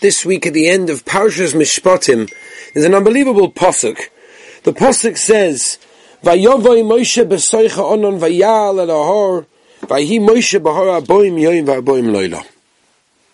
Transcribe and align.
this 0.00 0.24
week 0.24 0.46
at 0.46 0.54
the 0.54 0.68
end 0.68 0.90
of 0.90 1.04
Parshas 1.04 1.54
Mishpatim, 1.54 2.32
there's 2.72 2.86
an 2.86 2.94
unbelievable 2.94 3.52
posuk. 3.52 4.08
The 4.62 4.72
posuk 4.72 5.16
says, 5.16 5.78
"Vayovoi 6.24 6.82
Moshe 6.82 7.22
b'soicha 7.24 7.82
onon 7.82 8.18
vayal 8.18 8.80
el 8.80 8.88
ahor, 8.88 9.46
vayhi 9.82 10.18
Moshe 10.18 10.58
b'hor 10.60 11.00
aboim 11.00 11.34
yoim 11.34 11.66
v'aboim 11.66 12.10
loila." 12.10 12.44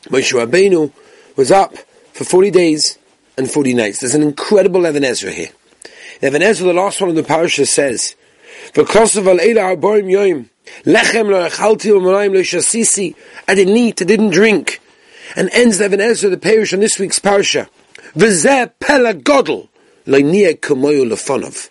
Moshe 0.08 0.32
Rabbeinu 0.32 0.92
was 1.36 1.50
up 1.50 1.76
for 2.12 2.24
40 2.24 2.50
days 2.50 2.98
and 3.36 3.50
40 3.50 3.74
nights. 3.74 4.00
There's 4.00 4.14
an 4.14 4.22
incredible 4.22 4.86
Even 4.86 5.02
HaEzra 5.02 5.32
here. 5.32 5.50
Even 6.22 6.42
HaEzra, 6.42 6.64
the 6.64 6.72
last 6.72 7.00
one 7.00 7.10
of 7.10 7.16
the 7.16 7.22
parasha 7.22 7.66
says, 7.66 8.16
"V'kosav 8.74 9.26
al 9.26 9.38
eila 9.38 9.76
aboim 9.76 10.06
yoim, 10.06 10.46
lechem 10.84 11.30
lo 11.30 11.48
echalti 11.48 11.92
u'marayim 11.92 12.34
lo 12.34 12.40
shasisi." 12.40 13.14
I 13.46 13.54
didn't 13.54 13.76
eat, 13.76 14.02
I 14.02 14.04
didn't 14.04 14.30
drink 14.30 14.80
and 15.34 15.50
ends 15.52 15.80
Even 15.80 16.00
HaEzra, 16.00 16.30
the 16.30 16.36
parish 16.36 16.72
on 16.72 16.80
this 16.80 16.98
week's 16.98 17.18
lefonov. 21.04 21.68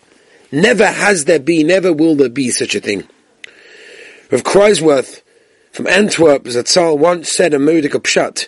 Never 0.51 0.87
has 0.87 1.25
there 1.25 1.39
been, 1.39 1.67
never 1.67 1.93
will 1.93 2.15
there 2.15 2.29
be 2.29 2.51
such 2.51 2.75
a 2.75 2.79
thing. 2.79 3.07
Rav 4.31 4.43
Kreiswirth 4.43 5.21
from 5.71 5.87
Antwerp, 5.87 6.43
Zatzal 6.43 6.97
once 6.97 7.35
said 7.35 7.53
a 7.53 7.57
Murdik 7.57 7.91
Pshat. 7.91 8.47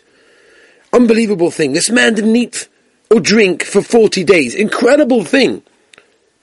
Unbelievable 0.94 1.52
thing. 1.52 1.74
This 1.74 1.90
man 1.90 2.14
didn't 2.16 2.36
eat 2.36 2.68
or 3.10 3.20
drink 3.20 3.64
for 3.64 3.82
40 3.82 4.24
days. 4.24 4.56
Incredible 4.56 5.24
thing. 5.24 5.64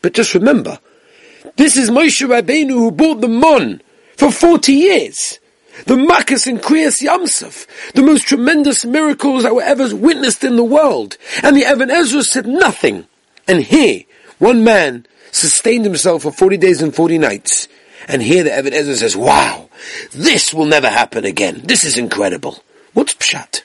But 0.02 0.14
just 0.14 0.34
remember, 0.34 0.78
this 1.56 1.76
is 1.76 1.90
Moshe 1.90 2.26
Rabbeinu 2.26 2.70
who 2.70 2.90
bought 2.90 3.20
the 3.20 3.28
Mon 3.28 3.80
for 4.16 4.30
40 4.30 4.72
years. 4.72 5.38
The 5.86 5.96
Makkos 5.96 6.46
and 6.46 6.60
Kriyas 6.60 7.02
Yamsuf, 7.02 7.66
the 7.92 8.02
most 8.02 8.26
tremendous 8.26 8.84
miracles 8.84 9.42
that 9.42 9.54
were 9.54 9.62
ever 9.62 9.94
witnessed 9.94 10.44
in 10.44 10.56
the 10.56 10.64
world. 10.64 11.16
And 11.42 11.56
the 11.56 11.70
Even 11.70 11.88
HaEzra 11.88 12.22
said 12.22 12.46
nothing. 12.46 13.06
And 13.48 13.62
here, 13.62 14.02
one 14.38 14.64
man 14.64 15.06
sustained 15.32 15.84
himself 15.84 16.22
for 16.22 16.32
40 16.32 16.56
days 16.56 16.80
and 16.80 16.94
40 16.94 17.18
nights. 17.18 17.68
And 18.06 18.22
here 18.22 18.44
the 18.44 18.56
Even 18.56 18.72
HaEzra 18.72 18.94
says, 18.96 19.16
wow, 19.16 19.68
this 20.12 20.54
will 20.54 20.66
never 20.66 20.88
happen 20.88 21.24
again. 21.24 21.62
This 21.64 21.84
is 21.84 21.98
incredible. 21.98 22.62
What's 22.92 23.14
Pshat? 23.14 23.62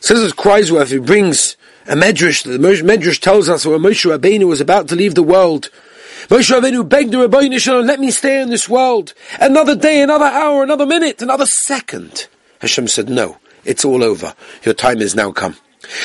Says 0.00 0.22
as 0.22 0.32
Kreiswirth, 0.32 0.90
he 0.90 0.98
brings 0.98 1.56
a 1.86 1.94
medrash, 1.94 2.42
the 2.42 2.58
medrash 2.58 3.20
tells 3.20 3.48
us 3.48 3.64
where 3.64 3.78
Moshe 3.78 4.10
Rabbeinu 4.10 4.48
was 4.48 4.60
about 4.60 4.88
to 4.88 4.96
leave 4.96 5.14
the 5.14 5.22
world. 5.22 5.70
Moshe 6.28 6.58
Rabbeinu 6.58 6.88
begged 6.88 7.12
the 7.12 7.18
Ribono 7.18 7.58
Shel 7.58 7.82
Olam, 7.82 7.86
let 7.86 8.00
me 8.00 8.10
stay 8.10 8.40
in 8.40 8.50
this 8.50 8.68
world. 8.68 9.14
Another 9.40 9.76
day, 9.76 10.02
another 10.02 10.24
hour, 10.24 10.62
another 10.62 10.86
minute, 10.86 11.22
another 11.22 11.46
second. 11.46 12.26
Hashem 12.60 12.88
said, 12.88 13.08
no, 13.08 13.38
it's 13.64 13.84
all 13.84 14.02
over. 14.02 14.34
Your 14.64 14.74
time 14.74 15.00
is 15.00 15.14
now 15.14 15.30
come. 15.30 15.56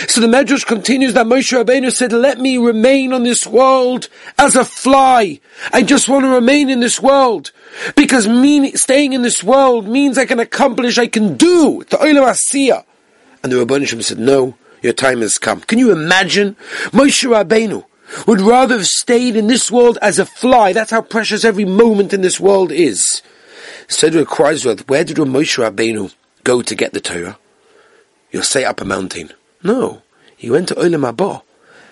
So 0.07 0.21
the 0.21 0.27
Medrash 0.27 0.65
continues 0.65 1.13
that 1.13 1.25
Moshe 1.25 1.57
Rabbeinu 1.57 1.91
said, 1.91 2.11
let 2.11 2.39
me 2.39 2.57
remain 2.57 3.13
on 3.13 3.23
this 3.23 3.47
world 3.47 4.09
as 4.37 4.55
a 4.55 4.63
fly. 4.63 5.39
I 5.73 5.81
just 5.81 6.07
want 6.07 6.25
to 6.25 6.29
remain 6.29 6.69
in 6.69 6.81
this 6.81 7.01
world. 7.01 7.51
Because 7.95 8.27
mean, 8.27 8.75
staying 8.75 9.13
in 9.13 9.23
this 9.23 9.43
world 9.43 9.87
means 9.87 10.17
I 10.17 10.25
can 10.25 10.39
accomplish, 10.39 10.97
I 10.99 11.07
can 11.07 11.35
do 11.35 11.83
the 11.89 11.97
Olam 11.97 12.31
Asiyah. 12.31 12.83
And 13.41 13.51
the 13.51 13.57
Rabbeinu 13.65 14.03
said, 14.03 14.19
no, 14.19 14.55
your 14.83 14.93
time 14.93 15.21
has 15.21 15.39
come. 15.39 15.61
Can 15.61 15.79
you 15.79 15.91
imagine 15.91 16.55
Moshe 16.91 17.27
Rabbeinu 17.27 17.85
would 18.27 18.41
rather 18.41 18.77
have 18.77 18.87
stayed 18.87 19.35
in 19.35 19.47
this 19.47 19.71
world 19.71 19.97
as 20.01 20.19
a 20.19 20.25
fly. 20.25 20.73
That's 20.73 20.91
how 20.91 21.01
precious 21.01 21.43
every 21.45 21.65
moment 21.65 22.13
in 22.13 22.21
this 22.21 22.39
world 22.39 22.71
is. 22.71 23.21
Cedric 23.87 24.27
Kreiswirth, 24.27 24.89
where 24.89 25.03
did 25.03 25.17
Moshe 25.17 25.57
Rabbeinu 25.57 26.13
go 26.43 26.61
to 26.61 26.75
get 26.75 26.93
the 26.93 27.01
Torah? 27.01 27.37
You'll 28.31 28.43
say 28.43 28.63
up 28.63 28.81
a 28.81 28.85
mountain. 28.85 29.31
No, 29.63 30.01
he 30.35 30.49
went 30.49 30.67
to 30.69 30.75
Olam. 30.75 31.41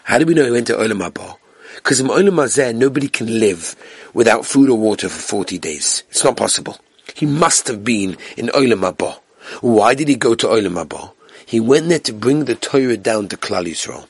How 0.03 0.17
do 0.17 0.25
we 0.25 0.33
know 0.33 0.45
he 0.45 0.51
went 0.51 0.67
to 0.67 0.73
Olam? 0.73 1.37
Because 1.75 1.99
in 1.99 2.07
Olam 2.07 2.75
nobody 2.75 3.07
can 3.07 3.39
live 3.39 3.75
without 4.13 4.45
food 4.45 4.69
or 4.69 4.77
water 4.77 5.07
for 5.07 5.19
40 5.19 5.57
days. 5.59 6.03
It's 6.09 6.23
not 6.23 6.35
possible. 6.35 6.77
He 7.15 7.25
must 7.25 7.67
have 7.67 7.83
been 7.83 8.17
in 8.37 8.47
Olam. 8.47 9.19
Why 9.61 9.93
did 9.95 10.07
he 10.07 10.15
go 10.15 10.35
to 10.35 10.47
Olam? 10.47 11.13
He 11.45 11.59
went 11.59 11.89
there 11.89 11.99
to 11.99 12.13
bring 12.13 12.45
the 12.45 12.55
Torah 12.55 12.97
down 12.97 13.27
to 13.29 13.37
Klal 13.37 13.65
Yisrael. 13.65 14.07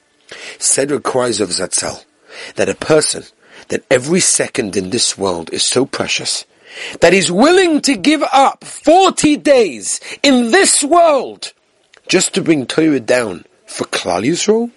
Cedric 0.57 1.03
cries 1.03 1.39
of 1.39 1.49
Zatzal 1.49 2.05
that 2.55 2.69
a 2.69 2.75
person 2.75 3.23
that 3.69 3.83
every 3.89 4.19
second 4.19 4.75
in 4.75 4.89
this 4.89 5.17
world 5.17 5.49
is 5.51 5.67
so 5.67 5.85
precious 5.85 6.45
that 7.01 7.13
he's 7.13 7.31
willing 7.31 7.81
to 7.81 7.95
give 7.95 8.23
up 8.31 8.63
40 8.63 9.37
days 9.37 9.99
in 10.23 10.51
this 10.51 10.83
world 10.83 11.53
just 12.07 12.33
to 12.33 12.41
bring 12.41 12.65
Torah 12.65 12.99
down 12.99 13.45
for 13.65 13.85
Klal 13.85 14.25
Yisrael, 14.25 14.71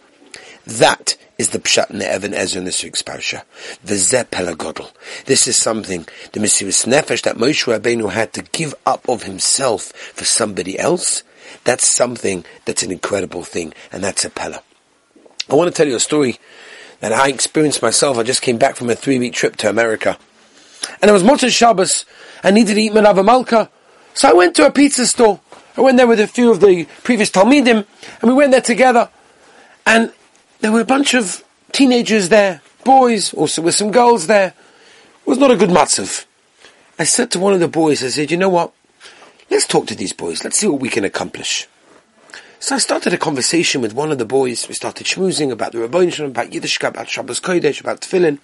that 0.66 1.16
is 1.38 1.50
the 1.50 1.58
Pshat 1.58 1.90
Even 1.90 2.32
HaEzra 2.32 2.56
in 2.56 2.64
this 2.64 2.84
week's 2.84 3.02
parasha. 3.02 3.44
V'zeh 3.84 4.24
pelagodl. 4.26 4.92
This 5.24 5.48
is 5.48 5.56
something, 5.56 6.06
the 6.32 6.40
Mesiris 6.40 6.86
Nefesh 6.86 7.22
that 7.22 7.36
Moshe 7.36 7.64
Rabbeinu 7.66 8.10
had 8.10 8.32
to 8.34 8.42
give 8.42 8.74
up 8.86 9.08
of 9.08 9.24
himself 9.24 9.84
for 10.14 10.24
somebody 10.24 10.78
else. 10.78 11.24
That's 11.64 11.94
something 11.94 12.44
that's 12.64 12.82
an 12.82 12.92
incredible 12.92 13.42
thing, 13.42 13.72
and 13.90 14.04
that's 14.04 14.24
a 14.24 14.30
pella. 14.30 14.62
I 15.52 15.54
want 15.54 15.68
to 15.68 15.76
tell 15.76 15.86
you 15.86 15.96
a 15.96 16.00
story 16.00 16.38
that 17.00 17.12
I 17.12 17.28
experienced 17.28 17.82
myself. 17.82 18.16
I 18.16 18.22
just 18.22 18.40
came 18.40 18.56
back 18.56 18.74
from 18.74 18.88
a 18.88 18.94
three-week 18.94 19.34
trip 19.34 19.56
to 19.56 19.68
America. 19.68 20.16
And 21.02 21.10
it 21.10 21.12
was 21.12 21.22
Motzei 21.22 21.50
Shabbos. 21.50 22.06
I 22.42 22.50
needed 22.50 22.74
to 22.74 22.80
eat 22.80 22.92
Melave 22.92 23.22
Malka. 23.22 23.70
So 24.14 24.30
I 24.30 24.32
went 24.32 24.56
to 24.56 24.66
a 24.66 24.70
pizza 24.70 25.06
store. 25.06 25.40
I 25.76 25.82
went 25.82 25.98
there 25.98 26.06
with 26.06 26.20
a 26.20 26.26
few 26.26 26.50
of 26.50 26.60
the 26.60 26.86
previous 27.02 27.30
Talmidim, 27.30 27.84
and 28.20 28.30
we 28.30 28.32
went 28.32 28.52
there 28.52 28.62
together. 28.62 29.10
And 29.84 30.10
there 30.60 30.72
were 30.72 30.80
a 30.80 30.86
bunch 30.86 31.12
of 31.12 31.44
teenagers 31.70 32.30
there, 32.30 32.62
boys, 32.84 33.34
also 33.34 33.60
with 33.60 33.74
some 33.74 33.90
girls 33.90 34.28
there. 34.28 34.54
It 35.26 35.26
was 35.26 35.38
not 35.38 35.50
a 35.50 35.56
good 35.56 35.70
matzav. 35.70 36.24
I 36.98 37.04
said 37.04 37.30
to 37.32 37.38
one 37.38 37.52
of 37.52 37.60
the 37.60 37.68
boys, 37.68 38.02
I 38.02 38.08
said, 38.08 38.30
you 38.30 38.38
know 38.38 38.48
what? 38.48 38.72
Let's 39.50 39.66
talk 39.66 39.86
to 39.88 39.94
these 39.94 40.14
boys. 40.14 40.44
Let's 40.44 40.58
see 40.58 40.66
what 40.66 40.80
we 40.80 40.88
can 40.88 41.04
accomplish. 41.04 41.68
So 42.62 42.76
I 42.76 42.78
started 42.78 43.12
a 43.12 43.18
conversation 43.18 43.80
with 43.80 43.92
one 43.92 44.12
of 44.12 44.18
the 44.18 44.24
boys. 44.24 44.68
We 44.68 44.74
started 44.74 45.04
schmoozing 45.08 45.50
about 45.50 45.72
the 45.72 45.78
Ribono 45.78 46.12
Shel 46.12 46.26
Olam, 46.26 46.30
about 46.30 46.50
Yiddishkeit, 46.50 46.90
about 46.90 47.08
Shabbos 47.08 47.40
Kodesh, 47.40 47.80
about 47.80 48.02
Tefillin. 48.02 48.38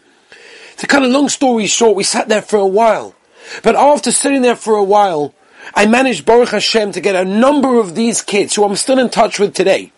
To 0.78 0.88
cut 0.88 1.04
a 1.04 1.06
long 1.06 1.28
story 1.28 1.68
short, 1.68 1.94
we 1.94 2.02
sat 2.02 2.28
there 2.28 2.42
for 2.42 2.56
a 2.56 2.66
while. 2.66 3.14
But 3.62 3.76
after 3.76 4.10
sitting 4.10 4.42
there 4.42 4.56
for 4.56 4.74
a 4.74 4.82
while, 4.82 5.34
I 5.72 5.86
managed, 5.86 6.26
Baruch 6.26 6.48
Hashem, 6.48 6.90
to 6.92 7.00
get 7.00 7.14
a 7.14 7.24
number 7.24 7.78
of 7.78 7.94
these 7.94 8.20
kids, 8.20 8.56
who 8.56 8.64
I'm 8.64 8.74
still 8.74 8.98
in 8.98 9.08
touch 9.08 9.38
with 9.38 9.54
today, 9.54 9.92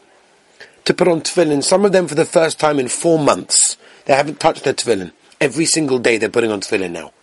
to 0.84 0.92
put 0.92 1.08
on 1.08 1.22
Tefillin. 1.22 1.64
Some 1.64 1.86
of 1.86 1.92
them 1.92 2.06
for 2.06 2.14
the 2.14 2.26
first 2.26 2.60
time 2.60 2.78
in 2.78 2.88
four 2.88 3.18
months. 3.18 3.78
They 4.04 4.14
haven't 4.14 4.38
touched 4.38 4.64
their 4.64 4.74
Tefillin. 4.74 5.12
Every 5.40 5.64
single 5.64 5.98
day 5.98 6.18
they're 6.18 6.28
putting 6.28 6.50
on 6.50 6.60
Tefillin 6.60 6.90
now. 6.90 7.14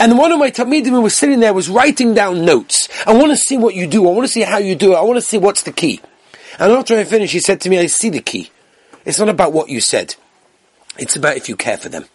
And 0.00 0.18
one 0.18 0.32
of 0.32 0.40
my 0.40 0.50
Talmidim 0.50 0.88
who 0.88 1.02
was 1.02 1.16
sitting 1.16 1.38
there 1.38 1.54
was 1.54 1.68
writing 1.68 2.12
down 2.12 2.44
notes. 2.44 2.88
I 3.06 3.14
want 3.14 3.30
to 3.30 3.36
see 3.36 3.56
what 3.56 3.76
you 3.76 3.86
do. 3.86 4.08
I 4.08 4.10
want 4.10 4.26
to 4.26 4.32
see 4.32 4.40
how 4.40 4.58
you 4.58 4.74
do 4.74 4.94
it. 4.94 4.96
I 4.96 5.02
want 5.02 5.16
to 5.18 5.24
see 5.24 5.38
what's 5.38 5.62
the 5.62 5.70
key. 5.70 6.00
And 6.58 6.72
after 6.72 6.96
I 6.96 7.04
finished, 7.04 7.32
he 7.32 7.40
said 7.40 7.60
to 7.62 7.70
me, 7.70 7.78
I 7.78 7.86
see 7.86 8.10
the 8.10 8.20
key. 8.20 8.50
It's 9.04 9.18
not 9.18 9.28
about 9.28 9.52
what 9.52 9.68
you 9.68 9.80
said. 9.80 10.16
It's 10.98 11.16
about 11.16 11.36
if 11.36 11.48
you 11.48 11.56
care 11.56 11.76
for 11.76 11.88
them. 11.88 12.06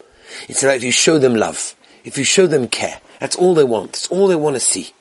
It's 0.48 0.64
about 0.64 0.76
if 0.76 0.84
you 0.84 0.92
show 0.92 1.18
them 1.18 1.36
love. 1.36 1.76
If 2.04 2.18
you 2.18 2.24
show 2.24 2.48
them 2.48 2.68
care. 2.68 3.00
That's 3.20 3.36
all 3.36 3.56
they 3.56 3.64
want. 3.64 3.94
That's 3.94 4.08
all 4.08 4.28
they 4.28 4.36
want 4.36 4.56
to 4.56 4.60
see. 4.60 4.92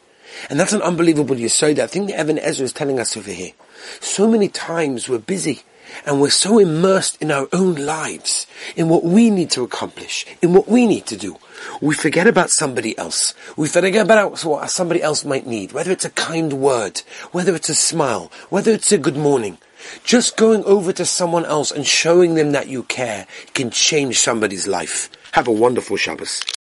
And 0.49 0.59
that's 0.59 0.73
an 0.73 0.83
unbelievable 0.83 1.37
Yesod. 1.37 1.79
I 1.79 1.87
think 1.87 2.09
the 2.09 2.21
Even 2.21 2.37
HaEzra 2.37 2.63
is 2.63 2.73
telling 2.73 2.99
us 2.99 3.17
over 3.17 3.31
here. 3.31 3.53
So 4.01 4.29
many 4.29 4.49
times 4.49 5.09
we're 5.09 5.19
busy 5.19 5.63
and 6.07 6.21
we're 6.21 6.31
so 6.31 6.59
immersed 6.59 7.21
in 7.21 7.31
our 7.31 7.49
own 7.53 7.75
lives, 7.75 8.47
in 8.77 8.89
what 8.89 9.05
we 9.05 9.31
need 9.31 9.51
to 9.51 9.63
accomplish, 9.63 10.27
in 10.43 10.53
what 10.53 10.69
we 10.69 10.87
need 10.87 11.07
to 11.07 11.17
do. 11.17 11.37
We 11.81 11.95
forget 11.95 12.27
about 12.27 12.51
somebody 12.51 12.97
else. 12.99 13.35
We 13.57 13.69
forget 13.69 14.05
about 14.05 14.43
what 14.45 14.71
somebody 14.71 15.03
else 15.03 15.25
might 15.25 15.47
need, 15.47 15.73
whether 15.73 15.93
it's 15.93 16.05
a 16.05 16.11
kind 16.11 16.55
word, 16.55 17.03
whether 17.33 17.55
it's 17.55 17.69
a 17.69 17.75
smile, 17.75 18.31
whether 18.51 18.73
it's 18.73 18.93
a 18.93 18.99
good 18.99 19.17
morning. 19.17 19.59
Just 20.05 20.37
going 20.37 20.65
over 20.65 20.93
to 20.93 21.05
someone 21.05 21.45
else 21.45 21.71
and 21.71 21.87
showing 21.87 22.35
them 22.35 22.53
that 22.53 22.69
you 22.69 22.83
care 22.85 23.27
can 23.53 23.71
change 23.71 24.19
somebody's 24.19 24.67
life. 24.67 25.11
Have 25.33 25.49
a 25.49 25.53
wonderful 25.53 25.97
Shabbos. 25.97 26.43